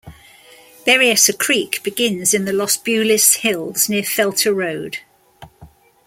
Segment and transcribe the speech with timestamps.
[0.83, 4.97] Berryessa Creek begins in the Los Buellis Hills near Felter Road.